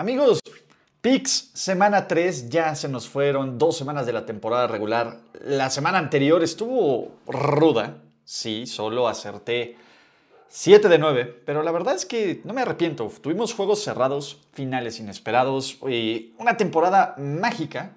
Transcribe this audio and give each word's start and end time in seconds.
Amigos, 0.00 0.40
Pix, 1.02 1.50
semana 1.52 2.08
3, 2.08 2.48
ya 2.48 2.74
se 2.74 2.88
nos 2.88 3.06
fueron 3.06 3.58
dos 3.58 3.76
semanas 3.76 4.06
de 4.06 4.14
la 4.14 4.24
temporada 4.24 4.66
regular. 4.66 5.20
La 5.44 5.68
semana 5.68 5.98
anterior 5.98 6.42
estuvo 6.42 7.18
ruda, 7.26 7.98
sí, 8.24 8.66
solo 8.66 9.08
acerté 9.08 9.76
7 10.48 10.88
de 10.88 10.96
9, 10.96 11.42
pero 11.44 11.62
la 11.62 11.70
verdad 11.70 11.96
es 11.96 12.06
que 12.06 12.40
no 12.44 12.54
me 12.54 12.62
arrepiento. 12.62 13.12
Tuvimos 13.20 13.52
juegos 13.52 13.84
cerrados, 13.84 14.40
finales 14.54 14.98
inesperados 15.00 15.76
y 15.86 16.32
una 16.38 16.56
temporada 16.56 17.14
mágica. 17.18 17.92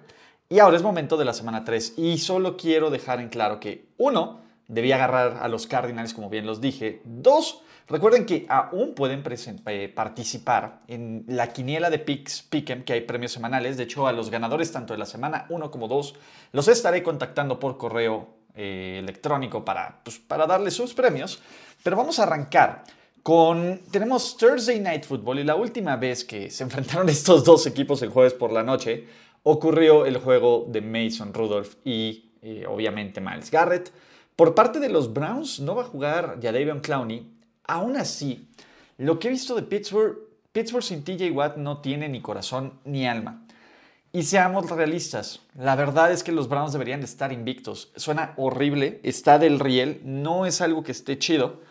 Y 0.50 0.58
ahora 0.58 0.76
es 0.76 0.82
momento 0.82 1.16
de 1.16 1.24
la 1.24 1.32
semana 1.32 1.64
3 1.64 1.94
y 1.96 2.18
solo 2.18 2.58
quiero 2.58 2.90
dejar 2.90 3.18
en 3.20 3.30
claro 3.30 3.60
que, 3.60 3.86
uno, 3.96 4.42
debía 4.68 4.96
agarrar 4.96 5.38
a 5.40 5.48
los 5.48 5.66
Cardinals, 5.66 6.12
como 6.12 6.28
bien 6.28 6.44
los 6.44 6.60
dije. 6.60 7.00
Dos, 7.06 7.62
Recuerden 7.86 8.24
que 8.24 8.46
aún 8.48 8.94
pueden 8.94 9.22
eh, 9.66 9.92
participar 9.94 10.80
en 10.88 11.24
la 11.28 11.52
quiniela 11.52 11.90
de 11.90 11.98
Picks 11.98 12.42
Pick'em, 12.42 12.82
que 12.82 12.94
hay 12.94 13.00
premios 13.02 13.32
semanales. 13.32 13.76
De 13.76 13.82
hecho, 13.82 14.06
a 14.06 14.12
los 14.12 14.30
ganadores 14.30 14.72
tanto 14.72 14.94
de 14.94 14.98
la 14.98 15.06
semana 15.06 15.44
1 15.50 15.70
como 15.70 15.86
2 15.86 16.14
los 16.52 16.68
estaré 16.68 17.02
contactando 17.02 17.60
por 17.60 17.76
correo 17.76 18.28
eh, 18.54 19.00
electrónico 19.02 19.64
para, 19.64 20.00
pues, 20.02 20.18
para 20.18 20.46
darles 20.46 20.74
sus 20.74 20.94
premios. 20.94 21.42
Pero 21.82 21.96
vamos 21.96 22.18
a 22.18 22.22
arrancar 22.22 22.84
con... 23.22 23.80
Tenemos 23.90 24.36
Thursday 24.38 24.80
Night 24.80 25.04
Football 25.04 25.40
y 25.40 25.44
la 25.44 25.56
última 25.56 25.96
vez 25.96 26.24
que 26.24 26.50
se 26.50 26.62
enfrentaron 26.64 27.08
estos 27.10 27.44
dos 27.44 27.66
equipos 27.66 28.00
el 28.00 28.08
jueves 28.08 28.32
por 28.32 28.50
la 28.50 28.62
noche 28.62 29.06
ocurrió 29.42 30.06
el 30.06 30.16
juego 30.16 30.66
de 30.68 30.80
Mason 30.80 31.34
Rudolph 31.34 31.74
y 31.84 32.32
eh, 32.40 32.64
obviamente 32.66 33.20
Miles 33.20 33.50
Garrett. 33.50 33.92
Por 34.36 34.54
parte 34.54 34.80
de 34.80 34.88
los 34.88 35.12
Browns 35.12 35.60
no 35.60 35.74
va 35.76 35.82
a 35.82 35.86
jugar 35.86 36.38
Jadavion 36.42 36.80
Clowney 36.80 37.33
Aún 37.66 37.96
así, 37.96 38.48
lo 38.98 39.18
que 39.18 39.28
he 39.28 39.30
visto 39.30 39.54
de 39.54 39.62
Pittsburgh, 39.62 40.18
Pittsburgh 40.52 40.84
sin 40.84 41.02
TJ 41.02 41.30
Watt 41.30 41.56
no 41.56 41.80
tiene 41.80 42.08
ni 42.08 42.20
corazón 42.20 42.80
ni 42.84 43.06
alma. 43.06 43.46
Y 44.12 44.22
seamos 44.22 44.70
realistas, 44.70 45.40
la 45.56 45.74
verdad 45.74 46.12
es 46.12 46.22
que 46.22 46.30
los 46.30 46.48
Browns 46.48 46.72
deberían 46.72 47.00
de 47.00 47.06
estar 47.06 47.32
invictos. 47.32 47.90
Suena 47.96 48.34
horrible, 48.36 49.00
está 49.02 49.40
del 49.40 49.58
riel, 49.58 50.00
no 50.04 50.46
es 50.46 50.60
algo 50.60 50.84
que 50.84 50.92
esté 50.92 51.18
chido, 51.18 51.62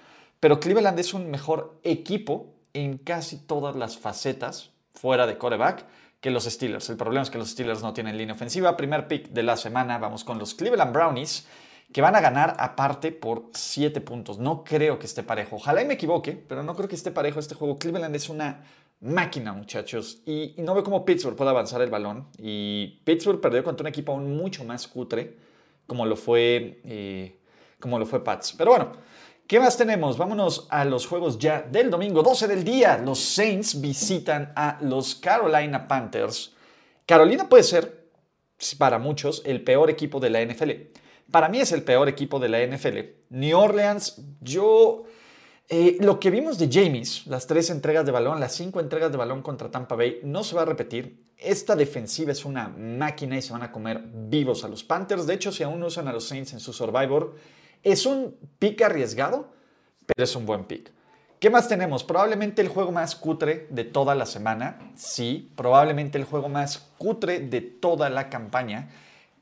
pero 0.41 0.59
Cleveland 0.59 0.99
es 0.99 1.14
un 1.14 1.31
mejor 1.31 1.80
equipo 1.83 2.53
en 2.73 2.97
casi 2.97 3.38
todas 3.38 3.77
las 3.77 3.97
facetas 3.97 4.71
fuera 4.94 5.25
de 5.25 5.38
coreback 5.38 5.86
que 6.19 6.31
los 6.31 6.44
Steelers. 6.44 6.89
El 6.89 6.97
problema 6.97 7.23
es 7.23 7.30
que 7.30 7.38
los 7.38 7.52
Steelers 7.52 7.81
no 7.81 7.94
tienen 7.94 8.17
línea 8.17 8.36
ofensiva. 8.36 8.75
Primer 8.75 9.08
pick 9.08 9.30
de 9.30 9.44
la 9.44 9.55
semana, 9.55 9.97
vamos 9.97 10.23
con 10.23 10.39
los 10.39 10.53
Cleveland 10.53 10.91
Brownies 10.91 11.47
que 11.94 12.02
van 12.02 12.16
a 12.16 12.22
ganar 12.22 12.55
aparte 12.58 13.11
por 13.11 13.52
7 13.53 14.02
puntos. 14.02 14.39
No 14.39 14.63
creo 14.63 14.97
que 14.97 15.05
esté 15.05 15.22
parejo. 15.22 15.58
Ojalá 15.58 15.83
y 15.83 15.86
me 15.86 15.94
equivoque, 15.94 16.31
pero 16.31 16.63
no 16.63 16.75
creo 16.75 16.89
que 16.89 16.95
esté 16.95 17.11
parejo 17.11 17.39
este 17.39 17.53
juego. 17.53 17.77
Cleveland 17.77 18.15
es 18.15 18.30
una 18.30 18.64
máquina, 18.99 19.54
muchachos. 19.54 20.21
Y, 20.26 20.55
no 20.58 20.73
veo 20.73 20.83
cómo 20.83 21.05
Pittsburgh 21.05 21.36
puede 21.36 21.52
avanzar 21.52 21.83
el 21.83 21.92
balón. 21.92 22.27
Y 22.39 22.99
Pittsburgh 23.04 23.39
perdió 23.39 23.64
contra 23.64 23.83
un 23.83 23.89
equipo 23.89 24.11
aún 24.11 24.36
mucho 24.36 24.64
más 24.64 24.87
cutre, 24.87 25.37
como 25.86 26.08
lo 26.08 26.15
fue, 26.15 26.81
eh, 26.83 27.37
como 27.80 27.99
lo 27.99 28.08
fue 28.08 28.23
Pats. 28.23 28.55
Pero 28.58 28.71
bueno, 28.71 28.93
¿qué 29.45 29.60
más 29.60 29.77
tenemos? 29.77 30.17
Vámonos 30.17 30.65
a 30.71 30.86
los 30.86 31.05
juegos 31.05 31.37
ya 31.37 31.61
del 31.61 31.92
domingo, 31.92 32.23
12 32.23 32.48
del 32.48 32.64
día. 32.64 32.98
Los 32.98 33.20
Saints 33.20 33.80
visitan 33.80 34.52
a 34.55 34.80
los 34.81 35.14
Carolina 35.14 35.87
Panthers. 35.87 36.55
Carolina 37.05 37.48
puede 37.48 37.61
ser, 37.61 38.08
para 38.80 38.98
muchos, 38.98 39.43
el 39.45 39.64
peor 39.64 39.92
equipo 39.92 40.20
de 40.20 40.30
la 40.31 40.42
NFL. 40.43 41.02
Para 41.32 41.50
mí 41.50 41.60
es 41.60 41.72
el 41.72 41.84
peor 41.84 42.10
equipo 42.10 42.39
de 42.39 42.50
la 42.50 42.66
NFL. 42.66 43.00
New 43.30 43.58
Orleans, 43.58 44.22
yo... 44.42 45.06
Eh, 45.70 45.98
lo 46.02 46.20
que 46.20 46.30
vimos 46.30 46.60
de 46.60 46.70
James, 46.72 47.26
las 47.26 47.48
tres 47.48 47.70
entregas 47.70 48.06
de 48.06 48.11
balón, 48.11 48.39
las 48.39 48.54
cinco 48.54 48.82
entregas 48.82 49.11
de 49.11 49.17
balón 49.17 49.42
contra 49.42 49.72
Tampa 49.72 49.95
Bay, 49.95 50.20
no 50.23 50.44
se 50.44 50.56
va 50.56 50.64
a 50.64 50.66
repetir. 50.66 51.23
Esta 51.38 51.76
defensiva 51.76 52.32
es 52.32 52.44
una 52.44 52.67
máquina 52.67 53.38
y 53.38 53.42
se 53.42 53.54
van 53.54 53.64
a 53.64 53.72
comer 53.72 54.04
vivos 54.04 54.64
a 54.66 54.67
los 54.67 54.84
Panthers. 54.84 55.26
De 55.26 55.34
hecho, 55.34 55.52
si 55.52 55.64
aún 55.64 55.82
usan 55.82 56.08
a 56.08 56.14
los 56.14 56.28
Saints 56.28 56.54
en 56.54 56.60
su 56.60 56.73
Survivor, 56.73 57.36
es 57.82 58.05
un 58.05 58.36
pick 58.60 58.82
arriesgado, 58.82 59.54
pero 60.05 60.23
es 60.23 60.36
un 60.36 60.45
buen 60.45 60.66
pick. 60.66 60.92
¿Qué 61.40 61.50
más 61.50 61.67
tenemos? 61.67 62.04
Probablemente 62.04 62.61
el 62.61 62.67
juego 62.67 62.92
más 62.92 63.16
cutre 63.16 63.67
de 63.70 63.84
toda 63.84 64.16
la 64.16 64.26
semana. 64.26 64.94
Sí, 64.95 65.52
probablemente 65.55 66.17
el 66.17 66.23
juego 66.23 66.50
más 66.50 66.92
cutre 66.98 67.40
de 67.40 67.61
toda 67.61 68.10
la 68.10 68.30
campaña 68.30 68.90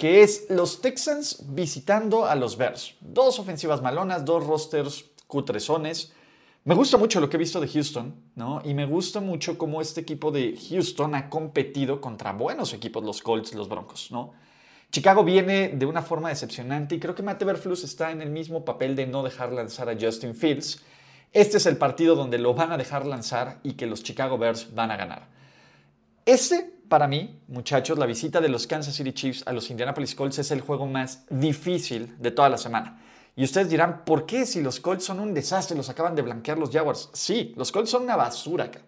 que 0.02 0.24
es 0.24 0.48
los 0.50 0.82
Texans 0.82 1.44
visitando 1.50 2.26
a 2.26 2.34
los 2.34 2.58
Bears. 2.58 2.96
Dos 3.02 3.38
ofensivas 3.38 3.84
malonas, 3.84 4.26
dos 4.26 4.44
rosters 4.48 5.06
cutrezones. 5.28 6.12
Me 6.64 6.74
gusta 6.74 6.98
mucho 6.98 7.22
lo 7.22 7.30
que 7.30 7.38
he 7.38 7.40
visto 7.40 7.62
de 7.62 7.68
Houston, 7.68 8.16
¿no? 8.34 8.64
Y 8.66 8.74
me 8.74 8.88
gusta 8.88 9.20
mucho 9.20 9.60
cómo 9.60 9.80
este 9.80 10.02
equipo 10.02 10.32
de 10.32 10.58
Houston 10.70 11.14
ha 11.14 11.30
competido 11.30 12.02
contra 12.02 12.34
buenos 12.34 12.74
equipos, 12.74 13.04
los 13.04 13.22
Colts, 13.22 13.54
los 13.54 13.70
Broncos, 13.70 14.10
¿no? 14.10 14.34
Chicago 14.90 15.24
viene 15.24 15.68
de 15.70 15.86
una 15.86 16.02
forma 16.02 16.30
decepcionante 16.30 16.96
y 16.96 17.00
creo 17.00 17.14
que 17.14 17.22
Matt 17.22 17.44
Everflus 17.44 17.84
está 17.84 18.10
en 18.10 18.24
el 18.24 18.32
mismo 18.32 18.66
papel 18.66 18.96
de 18.96 19.06
no 19.06 19.22
dejar 19.22 19.54
lanzar 19.54 19.88
a 19.88 19.96
Justin 19.96 20.34
Fields. 20.34 20.82
Este 21.32 21.58
es 21.58 21.68
el 21.68 21.78
partido 21.78 22.16
donde 22.16 22.40
lo 22.40 22.56
van 22.56 22.72
a 22.72 22.78
dejar 22.78 23.06
lanzar 23.06 23.60
y 23.62 23.74
que 23.74 23.86
los 23.86 24.02
Chicago 24.02 24.40
Bears 24.40 24.74
van 24.74 24.90
a 24.90 24.98
ganar. 24.98 25.28
Ese 26.26 26.81
para 26.92 27.08
mí, 27.08 27.40
muchachos, 27.48 27.98
la 27.98 28.06
visita 28.06 28.42
de 28.42 28.50
los 28.50 28.68
Kansas 28.68 28.94
City 28.94 29.14
Chiefs 29.14 29.44
a 29.48 29.54
los 29.54 29.70
Indianapolis 29.70 30.14
Colts 30.14 30.40
es 30.40 30.52
el 30.52 30.60
juego 30.60 30.88
más 30.88 31.24
difícil 31.30 32.18
de 32.20 32.32
toda 32.32 32.50
la 32.50 32.58
semana. 32.58 33.02
Y 33.34 33.46
ustedes 33.46 33.70
dirán, 33.70 34.04
¿por 34.04 34.26
qué 34.26 34.46
si 34.46 34.60
los 34.60 34.82
Colts 34.82 35.06
son 35.06 35.22
un 35.22 35.34
desastre, 35.34 35.78
los 35.78 35.88
acaban 35.88 36.16
de 36.16 36.22
blanquear 36.22 36.58
los 36.58 36.70
Jaguars? 36.70 37.10
Sí, 37.14 37.54
los 37.56 37.72
Colts 37.72 37.92
son 37.92 38.04
una 38.04 38.18
basura 38.18 38.66
acá. 38.66 38.82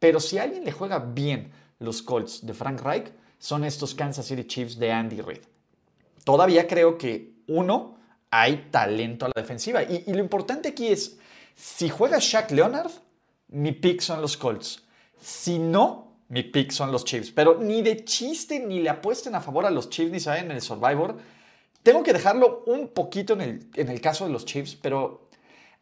Pero 0.00 0.18
si 0.18 0.36
alguien 0.36 0.64
le 0.64 0.72
juega 0.72 0.98
bien 0.98 1.52
los 1.78 2.02
Colts 2.02 2.44
de 2.44 2.54
Frank 2.54 2.80
Reich, 2.80 3.12
son 3.38 3.62
estos 3.62 3.94
Kansas 3.94 4.26
City 4.26 4.42
Chiefs 4.48 4.76
de 4.76 4.90
Andy 4.90 5.20
Reid. 5.20 5.42
Todavía 6.24 6.66
creo 6.66 6.98
que, 6.98 7.34
uno, 7.46 7.98
hay 8.32 8.66
talento 8.72 9.26
a 9.26 9.28
la 9.28 9.40
defensiva. 9.40 9.84
Y, 9.84 10.02
y 10.08 10.12
lo 10.12 10.18
importante 10.18 10.70
aquí 10.70 10.88
es, 10.88 11.20
si 11.54 11.88
juega 11.88 12.18
Shaq 12.18 12.50
Leonard, 12.50 12.90
mi 13.46 13.70
pick 13.70 14.00
son 14.00 14.20
los 14.20 14.36
Colts. 14.36 14.82
Si 15.20 15.60
no, 15.60 16.03
mi 16.28 16.42
pick 16.42 16.70
son 16.70 16.90
los 16.90 17.04
Chiefs. 17.04 17.30
Pero 17.30 17.58
ni 17.60 17.82
de 17.82 18.04
chiste 18.04 18.60
ni 18.60 18.80
le 18.80 18.90
apuesten 18.90 19.34
a 19.34 19.40
favor 19.40 19.66
a 19.66 19.70
los 19.70 19.90
Chiefs 19.90 20.12
ni 20.12 20.18
vayan 20.18 20.46
en 20.46 20.56
el 20.56 20.62
Survivor. 20.62 21.16
Tengo 21.82 22.02
que 22.02 22.12
dejarlo 22.12 22.64
un 22.66 22.88
poquito 22.88 23.34
en 23.34 23.40
el, 23.40 23.70
en 23.74 23.88
el 23.88 24.00
caso 24.00 24.24
de 24.24 24.32
los 24.32 24.44
Chiefs, 24.44 24.76
pero 24.80 25.28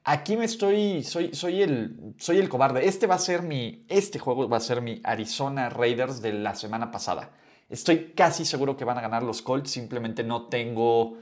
aquí 0.04 0.36
me 0.36 0.44
estoy, 0.44 1.02
soy, 1.04 1.34
soy, 1.34 1.62
el, 1.62 2.14
soy 2.18 2.38
el 2.38 2.48
cobarde. 2.48 2.86
Este 2.86 3.06
va 3.06 3.14
a 3.16 3.18
ser 3.18 3.42
mi, 3.42 3.84
este 3.88 4.18
juego 4.18 4.48
va 4.48 4.56
a 4.56 4.60
ser 4.60 4.82
mi 4.82 5.00
Arizona 5.04 5.68
Raiders 5.68 6.20
de 6.20 6.32
la 6.32 6.54
semana 6.54 6.90
pasada. 6.90 7.30
Estoy 7.68 8.12
casi 8.14 8.44
seguro 8.44 8.76
que 8.76 8.84
van 8.84 8.98
a 8.98 9.00
ganar 9.00 9.22
los 9.22 9.40
Colts, 9.40 9.70
simplemente 9.70 10.22
no 10.22 10.48
tengo, 10.48 11.16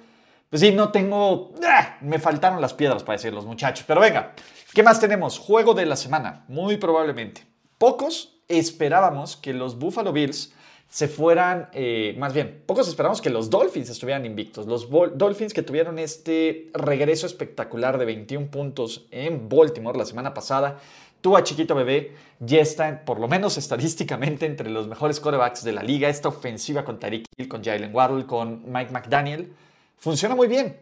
pues 0.49 0.61
sí, 0.61 0.73
no 0.73 0.91
tengo, 0.91 1.53
¡ah! 1.65 1.99
me 2.01 2.19
faltaron 2.19 2.61
las 2.61 2.75
piedras 2.75 3.05
para 3.05 3.19
decir 3.19 3.33
los 3.33 3.47
muchachos. 3.47 3.85
Pero 3.87 4.01
venga, 4.01 4.35
¿qué 4.75 4.83
más 4.83 4.99
tenemos? 4.99 5.39
Juego 5.39 5.75
de 5.75 5.87
la 5.87 5.95
semana, 5.95 6.45
muy 6.49 6.77
probablemente. 6.77 7.47
Pocos, 7.79 8.40
esperábamos 8.59 9.37
que 9.37 9.53
los 9.55 9.79
Buffalo 9.79 10.13
Bills 10.13 10.53
se 10.91 11.07
fueran, 11.07 11.69
eh, 11.73 12.17
más 12.19 12.35
bien, 12.35 12.63
pocos 12.67 12.89
esperábamos 12.89 13.21
que 13.21 13.31
los 13.31 13.49
Dolphins 13.49 13.89
estuvieran 13.91 14.27
invictos. 14.27 14.67
Los 14.67 14.89
Dolphins 14.91 15.55
que 15.55 15.63
tuvieron 15.63 16.01
este 16.01 16.69
regreso 16.75 17.27
espectacular 17.27 17.97
de 17.97 18.05
21 18.07 18.49
puntos 18.51 19.07
en 19.13 19.49
Baltimore 19.49 19.97
la 19.97 20.05
semana 20.05 20.35
pasada. 20.35 20.81
Tú 21.21 21.37
a 21.37 21.45
chiquito 21.45 21.77
bebé 21.77 22.17
ya 22.41 22.61
está, 22.61 23.05
por 23.05 23.21
lo 23.21 23.29
menos 23.29 23.57
estadísticamente, 23.57 24.47
entre 24.47 24.69
los 24.69 24.89
mejores 24.89 25.21
quarterbacks 25.21 25.63
de 25.63 25.73
la 25.73 25.85
liga. 25.85 26.09
Esta 26.09 26.29
ofensiva 26.29 26.85
con 26.85 26.99
Tariq 26.99 27.25
Hill, 27.37 27.47
con 27.47 27.63
Jalen 27.63 27.95
Waddle, 27.95 28.27
con 28.27 28.65
Mike 28.67 28.91
McDaniel, 28.91 29.53
funciona 29.97 30.35
muy 30.35 30.49
bien. 30.49 30.77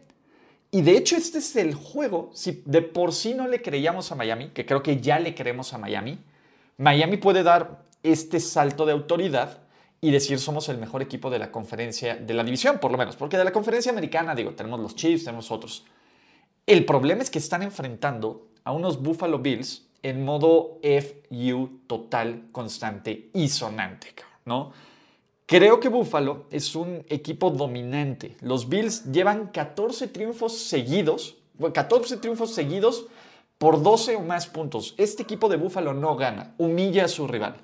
Y 0.71 0.81
de 0.81 0.97
hecho 0.97 1.17
este 1.17 1.39
es 1.39 1.55
el 1.55 1.75
juego, 1.75 2.31
si 2.33 2.63
de 2.65 2.81
por 2.81 3.11
sí 3.11 3.33
no 3.33 3.47
le 3.47 3.61
creíamos 3.61 4.11
a 4.11 4.15
Miami, 4.15 4.49
que 4.49 4.65
creo 4.65 4.81
que 4.81 5.01
ya 5.01 5.19
le 5.19 5.35
creemos 5.35 5.73
a 5.73 5.77
Miami, 5.77 6.19
Miami 6.79 7.17
puede 7.17 7.43
dar 7.43 7.83
este 8.03 8.39
salto 8.39 8.85
de 8.85 8.93
autoridad 8.93 9.59
y 9.99 10.11
decir 10.11 10.39
somos 10.39 10.69
el 10.69 10.77
mejor 10.77 11.01
equipo 11.01 11.29
de 11.29 11.37
la 11.37 11.51
conferencia, 11.51 12.15
de 12.15 12.33
la 12.33 12.45
división 12.45 12.79
por 12.79 12.89
lo 12.89 12.97
menos, 12.97 13.17
porque 13.17 13.37
de 13.37 13.43
la 13.43 13.51
conferencia 13.51 13.91
americana, 13.91 14.33
digo, 14.33 14.51
tenemos 14.51 14.79
los 14.79 14.95
Chiefs, 14.95 15.25
tenemos 15.25 15.51
otros. 15.51 15.85
El 16.65 16.85
problema 16.85 17.21
es 17.21 17.29
que 17.29 17.39
están 17.39 17.63
enfrentando 17.63 18.47
a 18.63 18.71
unos 18.71 19.01
Buffalo 19.01 19.39
Bills 19.39 19.87
en 20.03 20.23
modo 20.23 20.79
FU 20.81 21.81
total, 21.85 22.43
constante 22.53 23.29
y 23.33 23.49
sonante, 23.49 24.13
¿no? 24.45 24.71
Creo 25.45 25.81
que 25.81 25.89
Buffalo 25.89 26.45
es 26.49 26.75
un 26.77 27.03
equipo 27.09 27.49
dominante. 27.49 28.37
Los 28.39 28.69
Bills 28.69 29.11
llevan 29.11 29.47
14 29.47 30.07
triunfos 30.07 30.57
seguidos, 30.57 31.35
14 31.73 32.17
triunfos 32.17 32.53
seguidos 32.53 33.07
por 33.59 33.83
12 33.83 34.15
o 34.15 34.21
más 34.21 34.47
puntos. 34.47 34.95
Este 34.97 35.21
equipo 35.21 35.49
de 35.49 35.57
Buffalo 35.57 35.93
no 35.93 36.15
gana, 36.15 36.55
humilla 36.57 37.05
a 37.05 37.09
su 37.09 37.27
rival. 37.27 37.57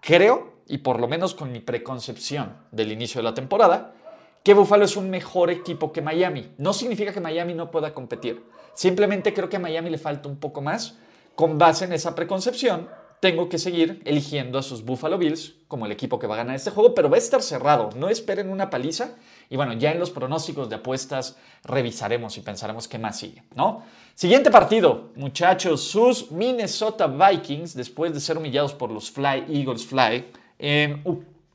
Creo, 0.00 0.54
y 0.66 0.78
por 0.78 0.98
lo 0.98 1.06
menos 1.06 1.34
con 1.34 1.52
mi 1.52 1.60
preconcepción 1.60 2.56
del 2.72 2.90
inicio 2.90 3.18
de 3.18 3.24
la 3.24 3.34
temporada, 3.34 3.94
que 4.42 4.54
Buffalo 4.54 4.86
es 4.86 4.96
un 4.96 5.10
mejor 5.10 5.50
equipo 5.50 5.92
que 5.92 6.00
Miami. 6.00 6.52
No 6.56 6.72
significa 6.72 7.12
que 7.12 7.20
Miami 7.20 7.52
no 7.52 7.70
pueda 7.70 7.92
competir. 7.92 8.42
Simplemente 8.72 9.34
creo 9.34 9.50
que 9.50 9.56
a 9.56 9.60
Miami 9.60 9.90
le 9.90 9.98
falta 9.98 10.26
un 10.26 10.38
poco 10.38 10.62
más. 10.62 10.96
Con 11.34 11.58
base 11.58 11.84
en 11.84 11.92
esa 11.92 12.14
preconcepción, 12.14 12.88
tengo 13.20 13.50
que 13.50 13.58
seguir 13.58 14.00
eligiendo 14.06 14.58
a 14.58 14.62
sus 14.62 14.82
Buffalo 14.82 15.18
Bills 15.18 15.56
como 15.68 15.84
el 15.84 15.92
equipo 15.92 16.18
que 16.18 16.26
va 16.26 16.36
a 16.36 16.38
ganar 16.38 16.56
este 16.56 16.70
juego, 16.70 16.94
pero 16.94 17.10
va 17.10 17.16
a 17.16 17.18
estar 17.18 17.42
cerrado. 17.42 17.90
No 17.94 18.08
esperen 18.08 18.48
una 18.48 18.70
paliza. 18.70 19.16
Y 19.50 19.56
bueno, 19.56 19.72
ya 19.74 19.92
en 19.92 19.98
los 19.98 20.10
pronósticos 20.10 20.70
de 20.70 20.76
apuestas 20.76 21.36
revisaremos 21.64 22.38
y 22.38 22.40
pensaremos 22.40 22.88
qué 22.88 22.98
más 22.98 23.18
sigue, 23.18 23.42
¿no? 23.54 23.82
Siguiente 24.14 24.50
partido, 24.50 25.10
muchachos, 25.16 25.82
sus 25.82 26.30
Minnesota 26.30 27.08
Vikings, 27.08 27.74
después 27.74 28.14
de 28.14 28.20
ser 28.20 28.38
humillados 28.38 28.72
por 28.72 28.90
los 28.90 29.10
Fly 29.10 29.46
Eagles 29.48 29.84
Fly, 29.84 30.26
en 30.58 31.02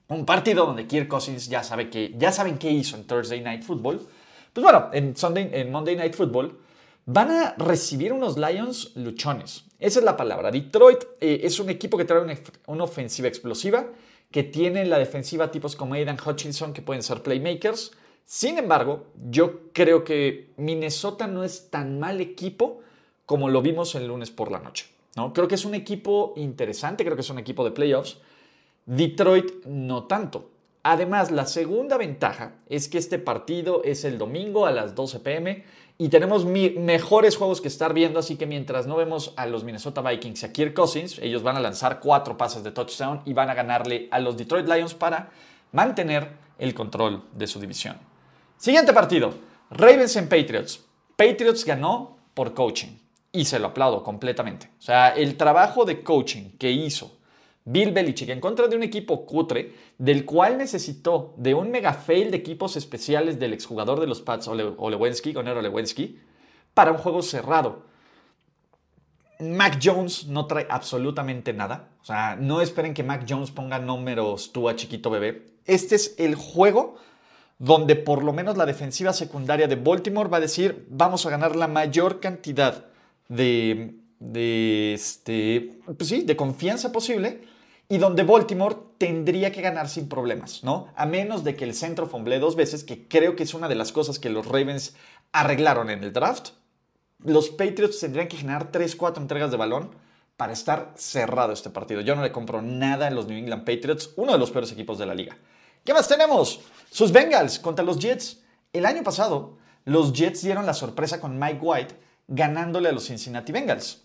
un 0.08 0.26
partido 0.26 0.66
donde 0.66 0.86
Kirk 0.86 1.08
Cousins 1.08 1.48
ya, 1.48 1.64
sabe 1.64 1.90
que, 1.90 2.14
ya 2.18 2.32
saben 2.32 2.58
qué 2.58 2.70
hizo 2.70 2.98
en 2.98 3.06
Thursday 3.06 3.42
Night 3.42 3.64
Football. 3.64 4.06
Pues 4.52 4.64
bueno, 4.64 4.90
en, 4.94 5.16
Sunday, 5.16 5.50
en 5.54 5.72
Monday 5.72 5.96
Night 5.96 6.16
Football 6.16 6.58
van 7.06 7.32
a 7.32 7.56
recibir 7.58 8.12
unos 8.14 8.38
Lions 8.38 8.92
luchones. 8.96 9.66
Esa 9.80 10.00
es 10.00 10.06
la 10.06 10.18
palabra. 10.18 10.52
Detroit 10.52 11.04
eh, 11.20 11.42
es 11.44 11.60
un 11.60 11.70
equipo 11.70 11.98
que 11.98 12.06
trae 12.06 12.22
una, 12.68 12.84
ofensiva 12.84 13.28
explosiva, 13.28 13.86
que 14.32 14.44
tiene 14.44 14.86
la 14.86 15.00
defensiva 15.00 15.52
tipos 15.52 15.76
como 15.76 15.94
Aidan 15.94 16.18
Hutchinson, 16.24 16.74
que 16.74 16.82
pueden 16.82 17.04
ser 17.04 17.22
playmakers. 17.24 17.92
Sin 18.26 18.58
embargo, 18.58 19.08
yo 19.30 19.72
creo 19.72 20.04
que 20.04 20.52
Minnesota 20.58 21.28
no 21.28 21.44
es 21.44 21.70
tan 21.70 22.00
mal 22.00 22.22
equipo 22.22 22.82
como 23.26 23.50
lo 23.50 23.62
vimos 23.62 23.96
el 23.96 24.08
lunes 24.08 24.32
por 24.32 24.52
la 24.52 24.60
noche. 24.60 24.88
¿no? 25.16 25.34
Creo 25.34 25.48
que 25.48 25.56
es 25.56 25.66
un 25.66 25.76
equipo 25.76 26.34
interesante, 26.36 27.04
creo 27.04 27.16
que 27.16 27.22
es 27.22 27.30
un 27.30 27.40
equipo 27.40 27.64
de 27.64 27.72
playoffs. 27.72 28.18
Detroit 28.86 29.66
no 29.66 30.06
tanto. 30.06 30.50
Además, 30.84 31.32
la 31.32 31.48
segunda 31.48 31.98
ventaja 31.98 32.58
es 32.70 32.88
que 32.88 33.00
este 33.00 33.18
partido 33.18 33.84
es 33.84 34.06
el 34.06 34.20
domingo 34.20 34.68
a 34.68 34.72
las 34.72 34.94
12 34.94 35.20
pm 35.20 35.64
y 35.98 36.10
tenemos 36.10 36.46
mejores 36.46 37.38
juegos 37.38 37.62
que 37.62 37.70
estar 37.70 37.94
viendo, 37.94 38.20
así 38.20 38.36
que 38.36 38.46
mientras 38.46 38.86
no 38.86 38.98
vemos 38.98 39.34
a 39.38 39.46
los 39.46 39.64
Minnesota 39.64 40.02
Vikings 40.02 40.44
y 40.44 40.46
a 40.46 40.52
Kirk 40.52 40.74
Cousins, 40.74 41.20
ellos 41.20 41.42
van 41.42 41.56
a 41.56 41.62
lanzar 41.62 42.02
cuatro 42.02 42.38
pases 42.38 42.64
de 42.64 42.72
touchdown 42.72 43.22
y 43.26 43.34
van 43.34 43.50
a 43.50 43.54
ganarle 43.54 44.10
a 44.12 44.20
los 44.20 44.36
Detroit 44.36 44.68
Lions 44.68 44.94
para 44.94 45.30
mantener 45.72 46.32
el 46.60 46.74
control 46.74 47.24
de 47.34 47.48
su 47.48 47.60
división. 47.60 47.98
Siguiente 48.58 48.92
partido, 48.92 49.34
Ravens 49.70 50.16
en 50.18 50.28
Patriots. 50.28 50.82
Patriots 51.16 51.64
ganó 51.64 52.18
por 52.34 52.54
coaching 52.54 52.98
y 53.32 53.46
se 53.46 53.60
lo 53.60 53.68
aplaudo 53.68 54.04
completamente. 54.04 54.70
O 54.78 54.82
sea, 54.82 55.10
el 55.10 55.38
trabajo 55.38 55.86
de 55.86 56.04
coaching 56.04 56.58
que 56.58 56.72
hizo 56.72 57.18
Bill 57.66 57.92
Belichick 57.92 58.30
en 58.30 58.40
contra 58.40 58.68
de 58.68 58.76
un 58.76 58.84
equipo 58.84 59.26
cutre 59.26 59.74
del 59.98 60.24
cual 60.24 60.58
necesitó 60.58 61.34
de 61.38 61.56
un 61.56 61.72
mega 61.72 61.94
fail 61.94 62.30
de 62.30 62.38
equipos 62.38 62.78
especiales 62.78 63.40
del 63.40 63.54
exjugador 63.54 64.00
de 64.00 64.06
los 64.06 64.22
Pats, 64.22 64.48
Olewensky, 64.48 65.34
Gonero 65.34 65.60
Olewensky, 65.60 66.20
para 66.76 66.92
un 66.92 67.00
juego 67.00 67.24
cerrado. 67.24 67.84
Mac 69.40 69.80
Jones 69.84 70.28
no 70.28 70.46
trae 70.46 70.68
absolutamente 70.70 71.54
nada. 71.54 71.90
O 72.02 72.06
sea, 72.06 72.36
no 72.36 72.62
esperen 72.62 72.94
que 72.94 73.04
Mac 73.04 73.26
Jones 73.28 73.50
ponga 73.50 73.80
números 73.80 74.52
tú 74.54 74.70
a 74.70 74.76
chiquito 74.76 75.10
bebé. 75.10 75.48
Este 75.66 75.96
es 75.96 76.16
el 76.20 76.36
juego 76.36 76.98
donde 77.58 77.96
por 77.96 78.24
lo 78.24 78.32
menos 78.32 78.58
la 78.58 78.68
defensiva 78.68 79.12
secundaria 79.12 79.68
de 79.68 79.76
Baltimore 79.76 80.30
va 80.30 80.38
a 80.38 80.42
decir, 80.42 80.86
vamos 80.90 81.26
a 81.26 81.32
ganar 81.32 81.56
la 81.56 81.68
mayor 81.68 82.20
cantidad 82.20 82.86
de, 83.28 83.96
de, 84.20 84.94
este, 84.94 85.80
pues 85.98 86.10
sí, 86.10 86.22
de 86.22 86.36
confianza 86.36 86.92
posible 86.92 87.55
y 87.88 87.98
donde 87.98 88.24
Baltimore 88.24 88.76
tendría 88.98 89.52
que 89.52 89.62
ganar 89.62 89.90
sin 89.90 90.10
problemas, 90.10 90.64
¿no? 90.64 90.88
A 90.96 91.06
menos 91.06 91.44
de 91.44 91.56
que 91.56 91.66
el 91.66 91.74
centro 91.74 92.08
fomble 92.08 92.40
dos 92.40 92.56
veces, 92.56 92.84
que 92.84 93.08
creo 93.08 93.36
que 93.36 93.44
es 93.44 93.54
una 93.54 93.68
de 93.68 93.76
las 93.76 93.92
cosas 93.92 94.20
que 94.20 94.30
los 94.30 94.48
Ravens 94.48 94.96
arreglaron 95.32 95.90
en 95.90 96.04
el 96.04 96.14
draft. 96.14 96.50
Los 97.24 97.50
Patriots 97.50 98.00
tendrían 98.00 98.28
que 98.28 98.38
generar 98.38 98.72
3, 98.72 98.96
4 98.96 99.22
entregas 99.22 99.52
de 99.52 99.58
balón 99.58 99.92
para 100.38 100.54
estar 100.54 100.94
cerrado 100.96 101.54
este 101.54 101.70
partido. 101.70 102.02
Yo 102.02 102.16
no 102.16 102.24
le 102.24 102.32
compro 102.32 102.62
nada 102.62 103.08
en 103.08 103.16
los 103.16 103.28
New 103.28 103.38
England 103.38 103.64
Patriots, 103.64 104.12
uno 104.16 104.32
de 104.34 104.40
los 104.40 104.52
peores 104.52 104.72
equipos 104.72 104.98
de 104.98 105.06
la 105.06 105.16
liga. 105.16 105.38
¿Qué 105.84 105.94
más 105.94 106.08
tenemos? 106.08 106.62
Sus 106.90 107.12
Bengals 107.12 107.60
contra 107.60 107.86
los 107.86 108.00
Jets. 108.00 108.42
El 108.74 108.86
año 108.86 109.04
pasado, 109.04 109.58
los 109.86 110.14
Jets 110.14 110.42
dieron 110.42 110.66
la 110.66 110.74
sorpresa 110.74 111.22
con 111.22 111.38
Mike 111.40 111.60
White 111.62 111.96
ganándole 112.28 112.90
a 112.90 112.92
los 112.92 113.06
Cincinnati 113.06 113.52
Bengals 113.52 114.05